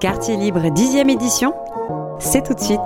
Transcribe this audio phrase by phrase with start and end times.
[0.00, 1.52] Quartier Libre 10e édition,
[2.20, 2.80] c'est tout de suite.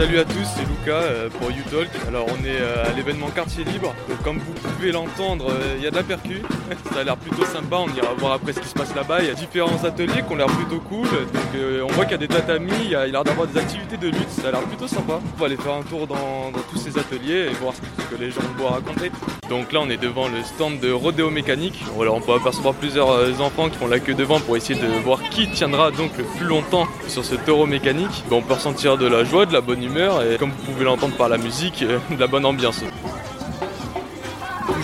[0.00, 1.90] Salut à tous, c'est Lucas euh, pour YouTalk.
[2.08, 3.94] Alors on est euh, à l'événement Quartier Libre.
[4.24, 6.40] Comme vous pouvez l'entendre, euh, il y a de la percu.
[6.94, 9.18] Ça a l'air plutôt sympa, on ira voir après ce qui se passe là-bas.
[9.20, 11.06] Il y a différents ateliers qui ont l'air plutôt cool.
[11.06, 13.98] Donc on voit qu'il y a des tatamis, il y a l'air d'avoir des activités
[13.98, 15.20] de lutte, ça a l'air plutôt sympa.
[15.36, 18.30] On va aller faire un tour dans, tous ces ateliers et voir ce que les
[18.30, 19.10] gens vont raconter.
[19.50, 21.84] Donc là on est devant le stand de rodéo mécanique.
[22.00, 25.20] Alors on peut apercevoir plusieurs enfants qui font la queue devant pour essayer de voir
[25.28, 28.24] qui tiendra donc le plus longtemps sur ce taureau mécanique.
[28.30, 31.16] on peut ressentir de la joie, de la bonne humeur et comme vous pouvez l'entendre
[31.16, 32.80] par la musique, euh, de la bonne ambiance.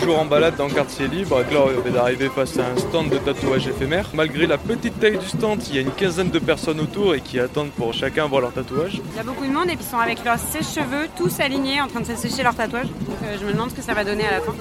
[0.01, 3.09] Toujours en balade dans le quartier libre, là on vient d'arriver face à un stand
[3.09, 4.09] de tatouage éphémère.
[4.15, 7.21] Malgré la petite taille du stand, il y a une quinzaine de personnes autour et
[7.21, 9.01] qui attendent pour chacun voir leur tatouage.
[9.13, 11.89] Il y a beaucoup de monde et ils sont avec leurs sèche-cheveux tous alignés en
[11.89, 12.87] train de sécher leur tatouage.
[12.87, 14.55] Donc euh, je me demande ce que ça va donner à la fin.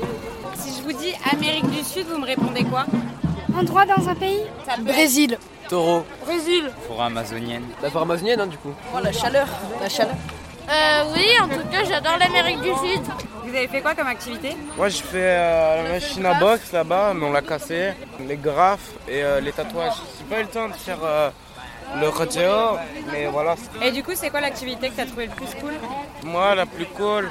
[0.55, 2.85] Si je vous dis Amérique du Sud, vous me répondez quoi?
[3.57, 4.41] Endroit dans un pays?
[4.81, 5.37] Brésil.
[5.69, 6.05] Taureau.
[6.25, 6.65] Brésil.
[6.87, 7.63] Forêt amazonienne.
[7.81, 8.73] La forêt amazonienne, hein, du coup.
[8.95, 9.47] Oh, la chaleur.
[9.81, 10.15] La chaleur.
[10.69, 13.01] Euh, oui, en tout cas, j'adore l'Amérique du Sud.
[13.43, 17.13] Vous avez fait quoi comme activité Moi, je fais euh, la machine à boxe là-bas,
[17.13, 17.91] mais on l'a cassé.
[18.27, 19.93] Les graphes et euh, les tatouages.
[20.17, 21.29] J'ai pas eu le temps de faire euh,
[21.99, 22.77] le rodeo,
[23.11, 23.55] mais voilà.
[23.83, 25.73] Et du coup, c'est quoi l'activité que tu as trouvé le plus cool
[26.23, 27.29] Moi, la plus cool,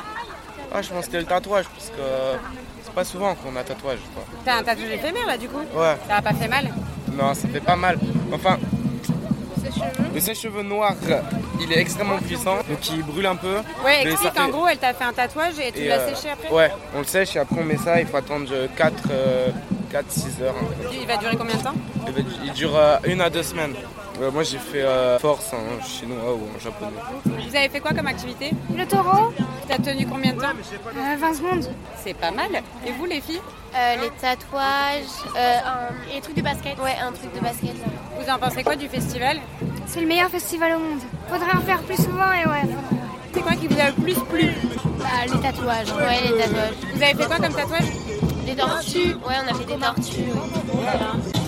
[0.72, 2.38] ah, je pense que c'était le tatouage, parce que
[2.84, 3.98] c'est pas souvent qu'on a tatouage.
[4.44, 5.96] T'as un tatouage éphémère là, du coup Ouais.
[6.08, 6.72] Ça a pas fait mal
[7.12, 7.98] Non, ça fait pas mal.
[8.32, 8.58] Enfin,
[10.14, 10.94] le sèche-cheveux noir,
[11.60, 13.56] il est extrêmement puissant, donc il brûle un peu.
[13.84, 16.50] Ouais, explique, en gros, elle t'a fait un tatouage et tu l'as euh, séché après
[16.50, 18.94] Ouais, on le sèche et après on met ça, il faut attendre 4,
[19.94, 20.54] 4-6 heures.
[20.92, 21.74] Il va durer combien de temps
[22.44, 23.74] il, dure euh, une à deux semaines.
[24.32, 26.90] moi j'ai fait euh, force en chinois ou en japonais.
[27.24, 29.32] Vous avez fait quoi comme activité Le taureau.
[29.68, 30.52] T'as tenu combien de temps
[31.20, 31.70] 20 secondes.
[32.02, 32.50] C'est pas mal.
[32.86, 33.40] Et vous les filles
[34.00, 35.14] Les tatouages,
[36.12, 36.76] et trucs de basket.
[36.80, 37.76] Ouais, un truc de basket.
[38.18, 39.38] Vous en pensez quoi du festival
[39.86, 41.00] C'est le meilleur festival au monde.
[41.28, 42.74] Faudrait en faire plus souvent et ouais.
[43.32, 44.50] C'est quoi qui vous a le plus plu
[44.98, 45.92] bah, Les tatouages.
[45.92, 46.74] Ouais, les tatouages.
[46.94, 48.13] Vous avez fait quoi comme tatouage
[48.54, 49.14] Des tortues.
[49.26, 51.43] Ouais, on a fait des tortues.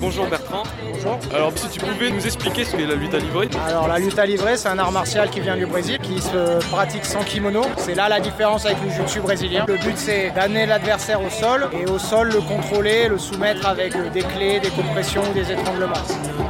[0.00, 0.62] Bonjour Bertrand.
[0.94, 1.18] Bonjour.
[1.34, 4.18] Alors si tu pouvais nous expliquer ce qu'est la lutte à livrer Alors la lutte
[4.18, 7.60] à livrer c'est un art martial qui vient du Brésil, qui se pratique sans kimono.
[7.76, 9.66] C'est là la différence avec le jiu-jitsu brésilien.
[9.68, 13.92] Le but c'est d'amener l'adversaire au sol et au sol le contrôler, le soumettre avec
[14.12, 15.92] des clés, des compressions, des étranglements.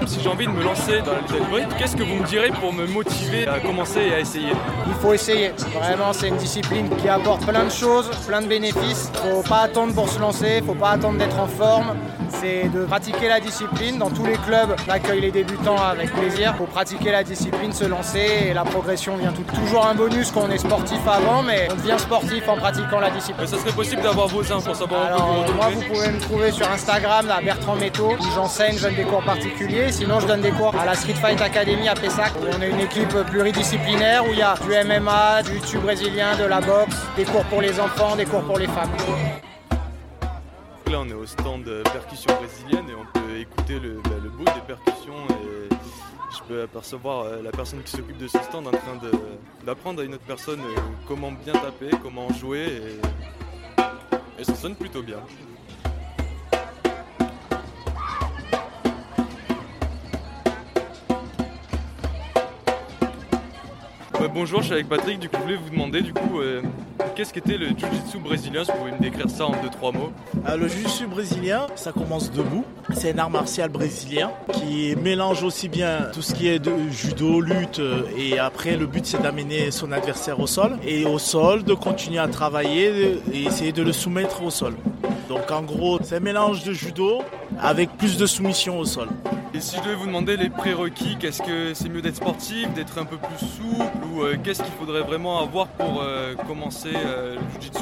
[0.07, 2.27] Si j'ai envie de me lancer dans la lutte à livrer, qu'est-ce que vous me
[2.27, 4.53] direz pour me motiver à commencer et à essayer?
[4.87, 5.53] Il faut essayer.
[5.75, 9.11] Vraiment c'est une discipline qui apporte plein de choses, plein de bénéfices.
[9.15, 11.97] Faut pas attendre pour se lancer, faut pas attendre d'être en forme.
[12.41, 13.99] C'est de pratiquer la discipline.
[13.99, 16.55] Dans tous les clubs, on accueille les débutants avec plaisir.
[16.57, 19.43] Pour pratiquer la discipline, se lancer et la progression vient tout.
[19.55, 23.11] Toujours un bonus quand on est sportif avant, mais on devient sportif en pratiquant la
[23.11, 23.47] discipline.
[23.47, 26.51] ça serait possible d'avoir vos infos pour savoir Alors, vous moi, vous pouvez me trouver
[26.51, 29.93] sur Instagram, à Bertrand Métaux, où j'enseigne, je donne des cours particuliers.
[29.93, 32.71] Sinon, je donne des cours à la Street Fight Academy à Pessac, où on est
[32.71, 36.97] une équipe pluridisciplinaire, où il y a du MMA, du YouTube brésilien, de la boxe,
[37.17, 38.91] des cours pour les enfants, des cours pour les femmes
[40.91, 44.75] là on est au stand percussion brésilienne et on peut écouter le, bah, bruit des
[44.75, 45.75] percussions et
[46.35, 48.99] je peux apercevoir euh, la personne qui s'occupe de ce stand en train
[49.65, 52.83] d'apprendre à une autre personne euh, comment bien taper, comment jouer
[54.39, 55.19] et ça sonne plutôt bien.
[64.29, 65.19] Bonjour, je suis avec Patrick.
[65.19, 66.63] Du coup, je voulais vous demander, du coup, euh,
[67.15, 70.13] qu'est-ce qu'était le jiu-jitsu brésilien Si vous pouvez me décrire ça en deux, trois mots.
[70.49, 72.65] Euh, le jiu-jitsu brésilien, ça commence debout.
[72.93, 77.41] C'est un art martial brésilien qui mélange aussi bien tout ce qui est de judo,
[77.41, 80.79] lutte, euh, et après, le but, c'est d'amener son adversaire au sol.
[80.85, 84.75] Et au sol, de continuer à travailler et essayer de le soumettre au sol.
[85.29, 87.23] Donc, en gros, c'est un mélange de judo
[87.61, 89.09] avec plus de soumission au sol.
[89.53, 92.99] Et si je devais vous demander les prérequis, qu'est-ce que c'est mieux d'être sportif, d'être
[92.99, 97.35] un peu plus souple ou euh, qu'est-ce qu'il faudrait vraiment avoir pour euh, commencer euh,
[97.35, 97.81] le jiu-jitsu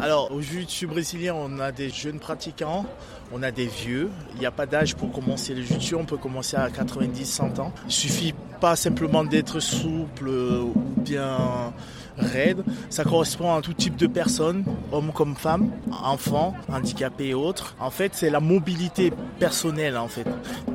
[0.00, 2.86] Alors au jiu-jitsu brésilien, on a des jeunes pratiquants,
[3.30, 4.08] on a des vieux.
[4.34, 7.72] Il n'y a pas d'âge pour commencer le jiu-jitsu, on peut commencer à 90-100 ans.
[7.84, 11.72] Il suffit pas simplement d'être souple ou bien
[12.16, 12.64] raide.
[12.90, 17.74] Ça correspond à tout type de personnes, hommes comme femmes, enfants, handicapés et autres.
[17.80, 20.26] En fait, c'est la mobilité personnelle en fait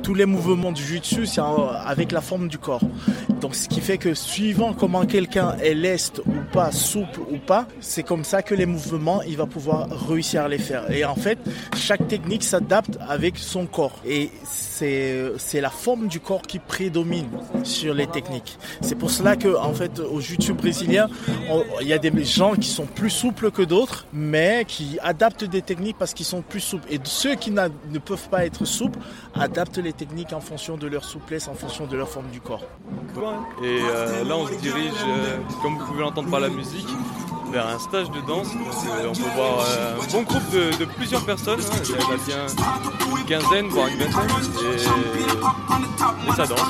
[0.06, 1.40] tous les mouvements du jiu-jitsu, c'est
[1.84, 2.80] avec la forme du corps.
[3.40, 7.66] Donc ce qui fait que suivant comment quelqu'un est leste ou pas, souple ou pas,
[7.80, 10.88] c'est comme ça que les mouvements, il va pouvoir réussir à les faire.
[10.92, 11.38] Et en fait,
[11.76, 14.00] chaque technique s'adapte avec son corps.
[14.06, 17.28] Et c'est c'est la forme du corps qui prédomine
[17.64, 18.58] sur les techniques.
[18.82, 21.08] C'est pour cela que en fait au jiu-jitsu brésilien,
[21.80, 25.62] il y a des gens qui sont plus souples que d'autres, mais qui adaptent des
[25.62, 26.86] techniques parce qu'ils sont plus souples.
[26.92, 29.00] Et ceux qui ne peuvent pas être souples
[29.34, 32.64] adaptent les techniques en fonction de leur souplesse, en fonction de leur forme du corps.
[33.62, 36.86] Et euh, là, on se dirige, euh, comme vous pouvez l'entendre par la musique,
[37.50, 38.48] vers un stage de danse.
[38.52, 41.60] on peut voir euh, un bon groupe de, plusieurs personnes.
[41.60, 41.82] Hein.
[41.84, 42.46] Il y a bien
[43.16, 44.30] une quinzaine, voire une vingtaine.
[46.28, 46.60] Et, ça danse.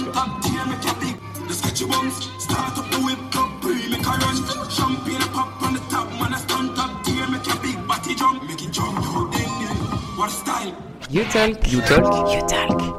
[11.09, 11.73] You talk.
[11.73, 12.33] You talk.
[12.35, 12.96] You talk.